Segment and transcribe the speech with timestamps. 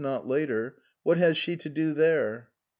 [0.03, 0.77] Not later.
[1.03, 2.49] What is she doing there?"